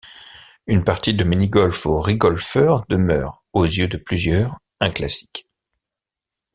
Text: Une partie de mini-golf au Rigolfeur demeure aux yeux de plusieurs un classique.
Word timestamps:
Une 0.65 0.83
partie 0.83 1.13
de 1.13 1.23
mini-golf 1.23 1.85
au 1.85 2.01
Rigolfeur 2.01 2.87
demeure 2.89 3.43
aux 3.53 3.65
yeux 3.65 3.87
de 3.87 3.97
plusieurs 3.97 4.57
un 4.79 4.89
classique. 4.89 5.45